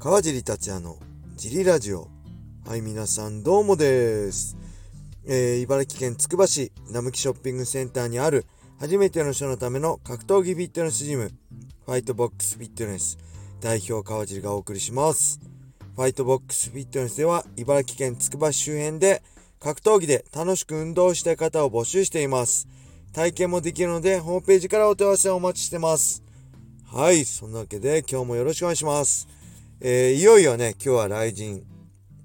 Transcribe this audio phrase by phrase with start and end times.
[0.00, 0.96] 川尻達也の
[1.34, 2.06] ジリラジオ。
[2.64, 4.56] はい、皆さんどうもです。
[5.26, 8.46] えー、茨城県つくば市並木ショッピングセンターにある
[8.78, 11.32] 初めての人のための格闘技フィットネスジム、
[11.84, 13.18] ファイトボックスフィットネス
[13.60, 15.40] 代表川尻がお送りします。
[15.96, 19.24] ファイトボックスフィットネスでは茨城県つくば市周辺で
[19.58, 22.68] 格闘技で楽しく運動したい方を募集しています。
[23.12, 26.22] 体験もできるのでホームページからお問い合わせをお待ちしてます。
[26.86, 29.37] はい、そんなわけで今日もよろしくお願いします。
[29.80, 31.62] えー、いよいよね、今日はライジン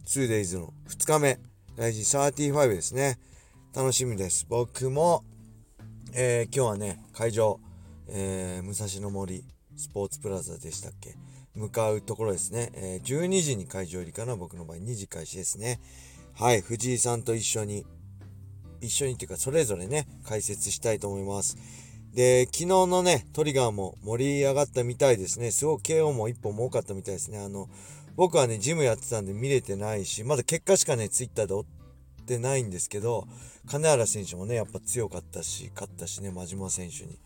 [0.07, 1.39] 2days の2日目、
[1.75, 3.19] ライジン35ですね。
[3.75, 4.47] 楽しみです。
[4.49, 5.23] 僕も、
[6.15, 7.59] えー、今日はね、会場、
[8.07, 9.43] えー、武蔵野森
[9.75, 11.15] スポーツプラザでしたっけ？
[11.53, 12.71] 向かうところですね。
[12.73, 15.79] えー、12時に会場入りかな、僕の場合2時開始ですね。
[16.33, 17.85] はい、藤井さんと一緒に、
[18.81, 21.55] 一緒にっていうか、それぞれね、解説したいと思います。
[22.13, 25.49] で、昨日のね、トリガーも盛り上がったみたいですね。
[25.49, 27.39] すごく KO も一本も多かったみたいですね。
[27.39, 27.69] あの、
[28.15, 31.65] 僕はね、ジムやってたんで見れてないし、まだ結果しかね、ツイッターで追っ
[32.27, 33.27] てないんですけど、
[33.67, 37.17] 金原選手もね、やっぱ強かったし、勝ったしね、真島選手に。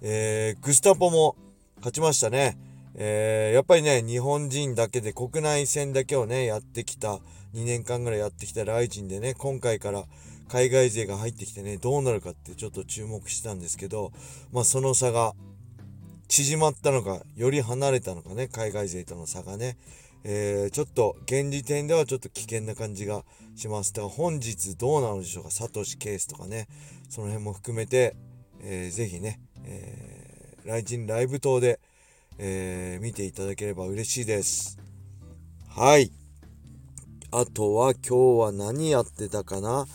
[0.00, 1.36] えー、グスタポも
[1.76, 2.56] 勝ちましたね。
[2.94, 7.20] えー、やっぱりね、日本人だけで国内戦だけをね、やってきた、
[7.54, 10.04] 2年間ぐらいやってきたライジンでね、今回から
[10.48, 14.12] 海外勢が入ってきてね、どうなるかってちょっと注目してたんですけど、
[14.52, 15.34] まあその差が
[16.28, 19.76] 縮まったのか、より離れたのかね、海外勢との差がね、
[20.24, 23.24] えー、ちょっと現時点ではちょっと危険な感じが
[23.56, 23.92] します。
[23.92, 26.68] だから本日どうなのでしょうか、サトシケースとかね、
[27.08, 28.14] その辺も含めて、
[28.60, 31.80] えー、ぜひね、えー、来人ライブ等で、
[32.38, 34.78] えー、見ていただければ嬉しいです。
[35.68, 36.12] はい。
[37.30, 39.86] あとは今日は何やってたかな？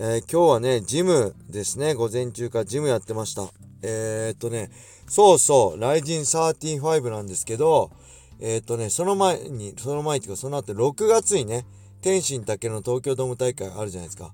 [0.00, 1.92] えー、今日はね、ジムですね。
[1.94, 3.48] 午前中からジムやってました。
[3.82, 4.70] えー、っとね、
[5.08, 7.90] そうそう、ライジン35なんですけど、
[8.38, 11.66] えー、っとね、その前に、その前っていうか、その後6月にね、
[12.00, 14.32] 天心竹の東京ドーム大会あるじゃないですか。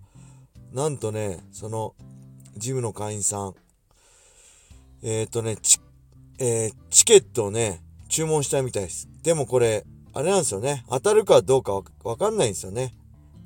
[0.74, 1.94] なんとね、その、
[2.58, 3.54] ジムの会員さん、
[5.02, 5.80] えー、っとね、チ、
[6.40, 7.80] えー、チケットをね、
[8.10, 9.08] 注文したみたいです。
[9.22, 10.84] でもこれ、あれなんですよね。
[10.90, 12.94] 当たるかどうかわかんないんですよね。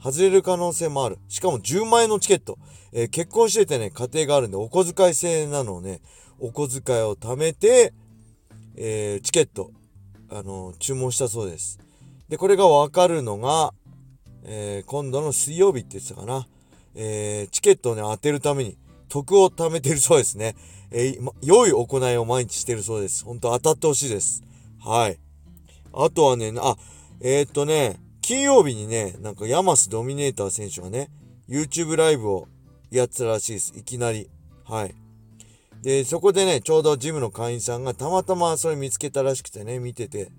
[0.03, 1.19] 外れる可能性もある。
[1.29, 2.59] しかも10万円のチケット。
[2.93, 6.01] えー、結婚しててね、家庭があるんで、お小遣い制なのね、
[6.39, 7.93] お小遣いを貯めて、
[8.77, 9.73] えー、チケット、
[10.31, 11.79] あのー、注文したそうです。
[12.29, 13.73] で、これがわかるのが、
[14.45, 16.47] え今度の水曜日って言ってたかな。
[16.95, 18.77] えチケットをね、当てるために、
[19.09, 20.55] 徳を貯めてるそうですね。
[20.91, 23.25] えま、良い行いを毎日してるそうです。
[23.25, 24.43] ほんと当たってほしいです。
[24.81, 25.19] はい。
[25.93, 26.77] あとはね、あ、
[27.21, 27.99] えっとね、
[28.29, 31.09] 金曜日にね、なんかヤマスドミネーター選手がね、
[31.49, 32.47] YouTube ライブを
[32.91, 33.73] やってたらしいです。
[33.75, 34.29] いきなり。
[34.67, 34.95] はい。
[35.81, 40.31] で、そこでね、ちょうどジムの会員さんがたまたまそれ見つけたらしくてね、見てて、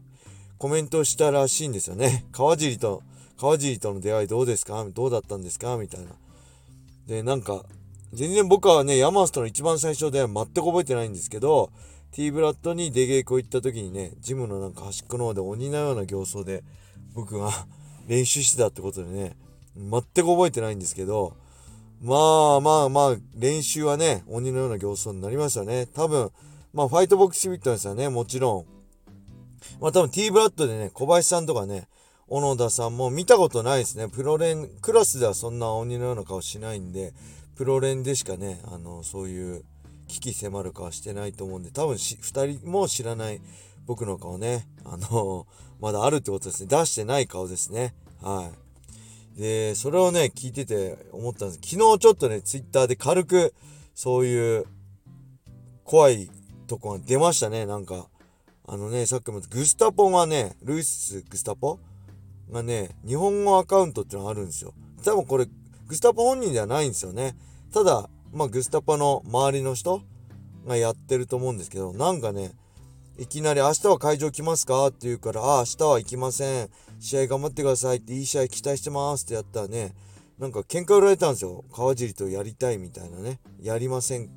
[0.59, 2.27] コメントしたらしいんですよね。
[2.31, 3.01] 川尻と、
[3.39, 4.85] 川尻との出会いどうですか？
[4.93, 5.75] どうだったんですか？
[5.77, 6.11] みたいな。
[7.07, 7.65] で、なんか、
[8.13, 11.71] 全然僕はね、ヤマスとの一番最初では全く覚えてないんですけど、
[12.11, 16.63] T ブラッドに出稽古行った時にね、ジムのなんか端っこの方で鬼のような形相で、
[17.15, 17.51] 僕が
[18.09, 19.37] 練習してたってことでね、
[19.75, 21.37] 全く覚えてないんですけど、
[22.01, 22.15] ま
[22.55, 25.85] あまあまあ、練習はね、鬼のような形相になりましたね。
[25.85, 26.31] 多分、
[26.73, 28.79] まあ、ファイトボックスフィットネスはね、もちろん、
[29.79, 31.87] まあ多分 T ブラッドでね、小林さんとかね、
[32.27, 34.07] 小野田さんも見たことないですね。
[34.07, 37.13] プロレン、クラスではそんな鬼のような顔しないんで、
[37.55, 39.63] プロレンでしかね、あの、そういう
[40.07, 43.41] 危機迫る顔してないと思うんで、多分し、二人も知らない
[43.89, 45.47] 僕の顔ね、あの、
[45.79, 46.67] まだあるってことですね。
[46.69, 47.95] 出してない顔ですね。
[48.21, 48.51] は
[49.35, 49.41] い。
[49.41, 51.59] で、それをね、聞いてて思ったんです。
[51.63, 53.51] 昨日ちょっとね、ツイッターで軽く、
[53.95, 54.67] そういう、
[55.85, 56.29] 怖い
[56.67, 58.09] とこが出ましたね、なんか。
[58.67, 61.79] あのね、さっきもグスタポがね、ルイス・グスタポ
[62.51, 64.75] がね、日本語アカウントってのがあるんですよ。
[65.03, 65.47] 多分これ、
[65.87, 67.35] グスタポ本人ではないんですよね。
[67.73, 70.03] ただ、まあ、グスタポの周りの人
[70.67, 72.51] がやってると思うんですけど、なんかね、
[73.19, 74.87] いきなり明日は会場来ますか？
[74.87, 76.69] って言うから、あ、明日は行きません。
[77.01, 79.93] 試合頑張ってくださいって、いい試合期待してますってやったらね、
[80.37, 81.65] なんか喧嘩売られたんですよ。
[81.69, 83.41] 川尻とやりたいみたいなね。
[83.61, 84.29] やりません。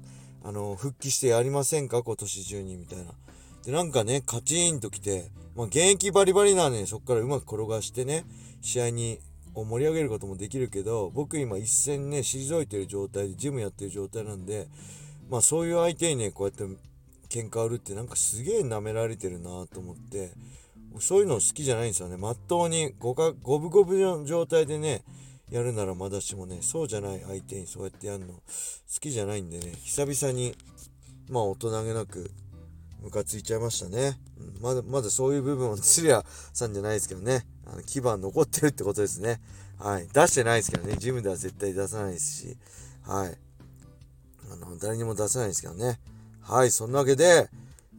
[0.43, 2.02] あの、復帰してやりませんか？
[2.02, 3.05] 今年中にみたいな。
[3.64, 8.25] で、なんかね、カチーンと来て、まあ、現役バリバリなね、そっからうまく転がしてね、
[8.62, 9.20] 試合に
[9.55, 14.67] を盛り上げることもできるけど、僕今一戦ね、退いてる状態で、ジムやってる状態なんで、
[15.31, 16.64] まあそういう相手にね、こうやって
[17.32, 20.32] 喧嘩売るってなんかすげえ舐められてるなと思って
[21.00, 25.02] そういうの好きじゃないんですよねまっとうにごか五分五分の状態でね
[25.50, 28.40] やるならまだしもねそうじゃない相手にそうやってやるの好
[29.00, 30.55] きじゃないんでね久々に
[31.31, 32.31] まあ大人げなく
[33.02, 34.17] ムカついちゃいましたね。
[34.38, 37.44] うん、まだ、まだそういう部分は釣り屋さんじゃないですけどね。
[37.67, 39.40] あの、牙残ってるってことですね。
[39.78, 40.06] はい。
[40.12, 40.94] 出してないですけどね。
[40.96, 42.56] ジムでは絶対出さないですし。
[43.02, 43.37] はい。
[44.52, 45.99] あの、誰にも出さないですけどね。
[46.42, 46.70] はい。
[46.70, 47.48] そんなわけで、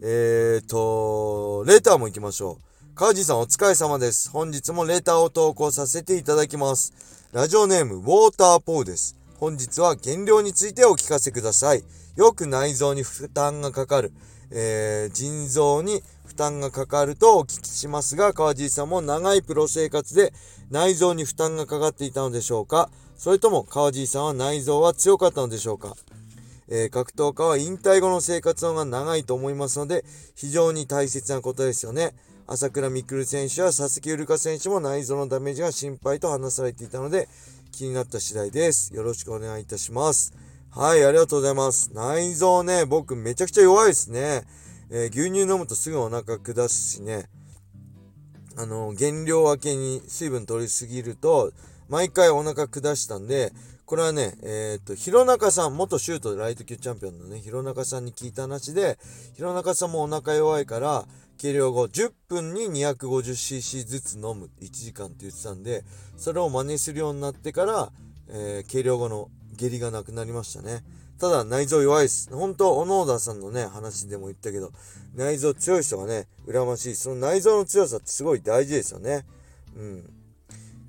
[0.02, 2.96] えーと、レターも行きましょう。
[2.96, 4.30] 川地さんお疲れ様です。
[4.30, 6.94] 本日もレターを投稿させていただきます。
[7.32, 9.18] ラジオネーム、ウォーターポーです。
[9.40, 11.84] 本日は減量についてお聞かせください。
[12.18, 14.12] よく内臓に負担がかかる。
[14.52, 20.34] えー、腎臓に負担がかかるとお聞きしますが、川尻さんも長いプロ生活で
[20.70, 25.96] 内臓に負担がかかっていたのでしょうかそれとも川尻さんは内臓は強かったのでしょうか
[26.76, 30.04] えー、格闘家は引退後の生活の方が長いと思いますので、
[30.34, 32.16] 非常に大切なことですよね。
[32.48, 37.30] 朝倉未来選手や佐々木うるか選手も内臓のダメージが心配と話されていたので、
[37.72, 38.92] 気になった次第です。
[38.96, 40.34] よろしくお願いいたします。
[40.72, 41.92] はい、ありがとうございます。
[41.94, 44.42] 内臓ね、僕めちゃくちゃ弱いですね。
[44.90, 47.30] えー、牛乳飲むとすぐお腹下すしね。
[48.58, 51.52] あの、減量明けに水分取りすぎると、
[51.90, 53.54] 毎回お腹下したんで、
[53.86, 58.98] これはね、えっ、ー、と、弘中さん、元シュートライト級チャンピオンのね、弘中さんに聞いた話で、
[59.36, 61.06] 弘中さんもお腹弱いから、
[61.38, 65.84] 計量後10分に 250cc ずつ飲む1時間って言ってたんで、
[66.16, 67.92] それを真似するようになってから、
[68.30, 70.84] えー、計量後の下痢がなくなりましたね。
[71.20, 72.30] ただ内臓弱いです。
[72.34, 74.72] 本当、小野田さんのね、話でも言ったけど、
[75.16, 76.96] 内臓強い人がね、羨ましい。
[76.96, 79.26] その内臓の強さってすごい大事ですよね。
[79.76, 80.10] うん。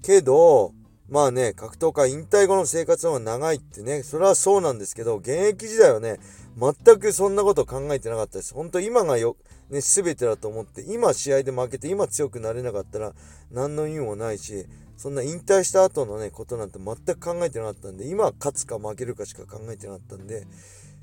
[0.03, 0.73] けど、
[1.09, 6.19] まあね、格闘家引退後の生活の方が長いってね、それはそうなんですけど、現役時代はね、
[6.59, 8.55] 全くそんなこと考えてなかったです。
[8.55, 9.37] 本当今がよ、
[9.69, 13.13] ね、全てだと思って、今試合で負けて、今強くなれなかったら、
[13.51, 14.67] 何の意味もないし、
[14.97, 20.47] そんな引退した後のね、ことなんて全く考えてなかったんで、今勝つか負けるかしか考えてなかったんで、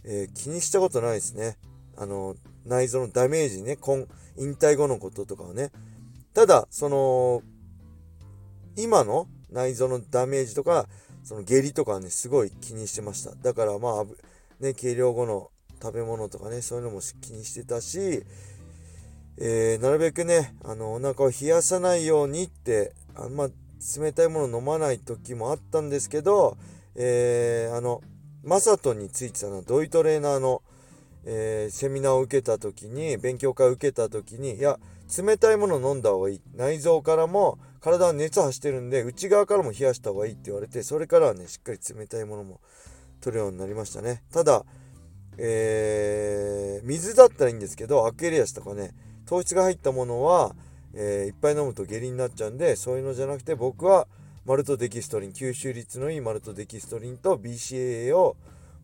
[0.04, 1.58] えー、気にしたことないですね。
[1.96, 4.08] あの、内臓のダメージね、今、
[4.38, 5.72] 引退後のこととかはね。
[6.34, 7.44] ただ、その、
[8.78, 10.88] 今の内臓のダメージとか、
[11.24, 13.36] その下痢とかね、すごい気にしてました。
[13.36, 15.52] だからまあ、ね、計量後の
[15.82, 18.24] 食べ物とかね、そういうのも気にしてたし、
[19.38, 23.50] えー、なるべくね、あの、お腹を冷やさないようにって、あんま
[23.98, 26.58] 冷たいもの飲まない時もあったんですけど、
[26.96, 28.02] えー、あの、
[28.44, 30.62] マサトについてたのはドイトレーナーの、
[31.26, 34.80] えー、セミナーを受けた時に、勉強会を受けた時に、いや、
[35.16, 36.42] 冷たいもの飲んだ方がいい。
[36.56, 42.62] 内臓からも、体は熱走ってるんで、内側からも冷やした方がいいって言われて、それからはね、しっかり冷たいものも
[43.20, 44.24] 取るようになりましたね。
[44.32, 44.66] ただ、
[45.38, 48.92] えー、水だったらいいんですけど、アクエリアスとかね、
[49.26, 50.56] 糖質が入ったものは、
[50.94, 54.08] えー、いっぱい飲むと下痢になっちゃうんで、そういうのじゃなくて、僕は
[54.46, 58.36] マルトデキストリン、吸収率のいいマルトデキストリンと BCAA を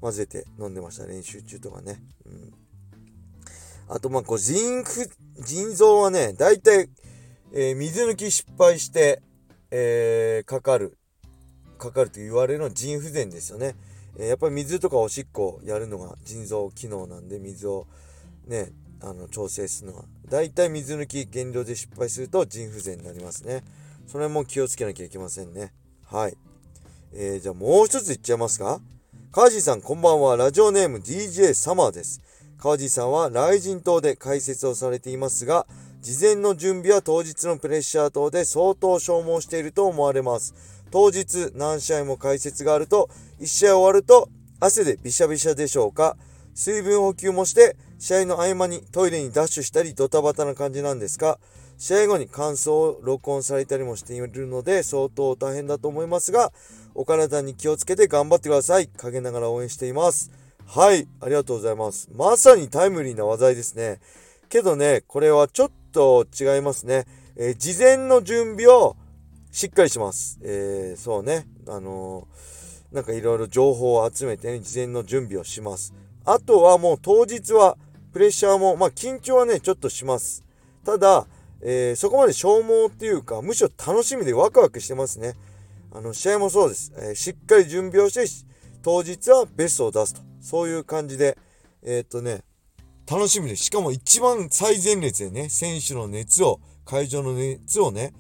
[0.01, 2.01] 混ぜて飲んでました、練習中とかね。
[2.25, 2.53] うん、
[3.89, 4.83] あと、まあ、こう、腎
[5.39, 6.89] 腎臓はね、大体、
[7.53, 9.21] えー、水抜き失敗して、
[9.71, 10.97] えー、かかる、
[11.77, 13.75] かかると言われるのは腎不全ですよね。
[14.17, 17.87] えー、やっぱり水とかおしっこやるのが腎臓機能なんで、水を
[18.47, 20.05] ね、あの、調整するのは。
[20.27, 23.63] だいたい水抜き減量で失敗すると腎不全になりますね。
[24.07, 25.73] それも気をつけなきゃいけませんね。
[26.05, 26.37] はい。
[27.13, 28.81] えー、じゃあもう一ついっちゃいますか？
[29.31, 30.35] 川地さんこんばんは。
[30.35, 32.21] ラジオネーム DJ サマーです。
[32.57, 35.67] 川地さんは雷神島で解説をされていますが、
[36.01, 40.55] 事前の準備は当日のプレッシャー等で相当消耗していると思われます。
[40.89, 44.29] 当日何試合も解説があると、1試合終わると
[44.59, 46.17] 汗でびしゃびしゃでしょうか
[46.55, 51.37] 水分補給もして試合の合間にトイレにダッシュしたりドタバタな感じなんですか
[51.77, 56.51] 試合後に感想を録音されたりもしているので相当大変だと思いますが、
[56.95, 58.87] お体に気をつけて頑張ってください。
[58.87, 60.31] 陰ながら応援しています。
[60.69, 62.09] はい、ありがとうございます。
[62.13, 64.01] まさにタイムリーな話題ですね。
[64.49, 67.05] けどね、これはちょっと違いますね。
[67.37, 68.97] えー、事前の準備を
[69.49, 70.37] しっかりします。
[70.43, 71.47] えー、そうね。
[71.69, 75.93] あのー、なんかいろいろ情報を集めてね、事前の準備をします。
[76.25, 77.77] あとはもう当日は
[78.11, 80.43] プレッシャーも、まあ緊張はね、ちょっとします。
[80.83, 81.27] ただ、
[81.61, 85.35] えー、そこまで消耗っていうか、むしろ楽しみでワクワクしてますね。
[85.93, 86.91] あの、試合もそうです。
[86.97, 88.25] えー、しっかり準備をして、
[88.83, 90.26] 当日はベストを出すと。
[90.47, 91.37] そういう感じで、
[91.83, 92.41] えー、っとね、
[93.05, 93.65] 楽しみです。
[93.65, 98.13] しかも一番最前列でね、選手の熱を、会場の熱をね、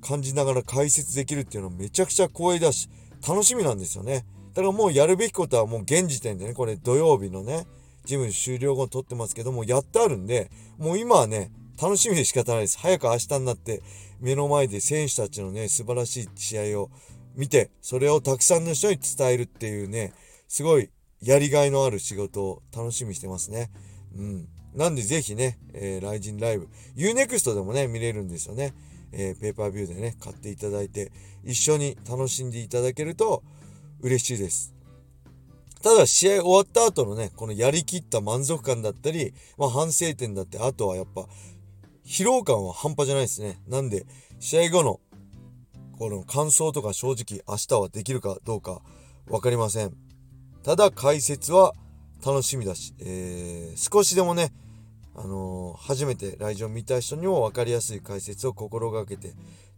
[0.00, 2.88] 感じながら解説できるっていうのはめちゃくちゃ光栄だし、
[3.28, 4.24] 楽しみなんですよね。
[4.54, 7.66] だからもうやるべきことはもう現時点でね、これ土曜日のね、
[8.06, 12.78] ジム終了後撮ってますけども、やってあるんで、もう今はね、楽しみで仕方ないです。
[12.78, 13.82] 早く明日になって、
[14.20, 16.90] 目の前で選手たちのね、素晴らしい試合を
[17.34, 20.14] 見て、それをたくさんの人に伝えるっていうね、
[20.48, 20.88] すごい
[21.22, 23.70] やりがいのある仕事を楽しみにしてますね。
[24.16, 24.48] うん。
[24.74, 28.74] なんでぜひね、えー、ライジンライブ、Unext でもね、見れるんですよね。
[29.12, 31.12] えー、ペーパービューでね、買っていただいて、
[31.44, 33.42] 一緒に楽しんでいただけると
[34.00, 34.74] 嬉しいです。
[35.82, 41.26] ただ試合終わった後のね、このやりきった満足感だったり、まあ反省点だって、あとはやっぱ、
[42.04, 43.60] 疲労感は半端じゃないですね。
[43.66, 44.06] なんで、
[44.38, 45.00] 試合後の、
[45.98, 48.82] この感想とか正直明日はできるかどうか
[49.26, 50.05] 分かりません。
[50.66, 51.74] ただ解説は
[52.26, 54.52] 楽しみだし、えー、少しでもね、
[55.14, 59.34] あのー、初めて来場見た人にも分かりやすい解説を心がけて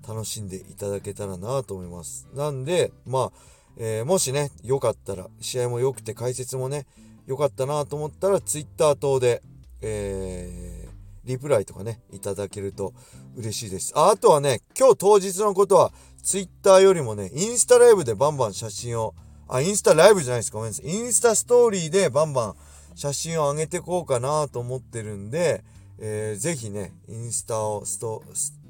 [0.09, 2.27] 楽しんでいただけたらなと思います。
[2.35, 3.33] なんで、まあ、
[3.77, 6.87] えー、もしね、良かったら、試合も良くて解説もね、
[7.27, 9.43] 良かったなと思ったら、Twitter 等で、
[9.83, 12.95] えー、リプライとかね、いただけると
[13.37, 13.93] 嬉しいです。
[13.95, 15.93] ああとはね、今日当日のことは、
[16.23, 19.15] Twitter よりもね、インスタライブでバンバン写真を、
[19.49, 20.59] あ、インスタライブじゃないですか。
[20.59, 20.89] ごめんなさい。
[20.89, 22.55] インスタストーリーでバンバン
[22.95, 25.65] 写真を上げてこうかなと思ってるんで、
[25.99, 28.23] えー、ぜひね、インスタをスト、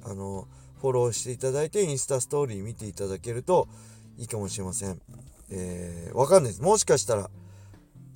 [0.05, 0.47] あの、
[0.81, 3.69] フォローしていただいて、インスタストーリー見ていただけると
[4.17, 5.01] いいかもしれません。
[5.51, 6.63] えー、わかんないです。
[6.63, 7.31] もしかしたら、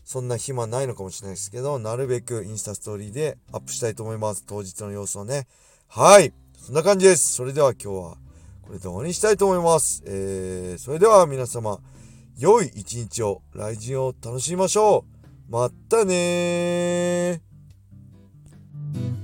[0.05, 4.45] そんな暇ないのかもしれないですけど、なるべくインスタストーリーでアップしたいと思います。
[4.47, 5.47] 当日の様子をね。
[5.89, 6.33] はい。
[6.59, 7.33] そんな感じです。
[7.35, 8.17] それでは今日は
[8.63, 10.03] これで終わりにしたいと思います。
[10.07, 11.81] えー、それでは皆様、
[12.43, 15.05] 良い一日を、来人を楽しみましょ
[15.49, 15.53] う。
[15.53, 19.22] またねー。